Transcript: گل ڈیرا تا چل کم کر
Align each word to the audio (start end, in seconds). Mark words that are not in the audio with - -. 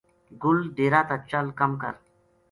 گل 0.43 0.57
ڈیرا 0.75 1.01
تا 1.09 1.15
چل 1.29 1.45
کم 1.59 1.71
کر 1.81 1.93